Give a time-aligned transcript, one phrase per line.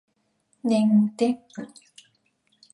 [0.63, 1.37] 寧德